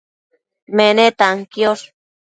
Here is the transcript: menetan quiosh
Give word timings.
menetan 0.77 1.37
quiosh 1.51 1.85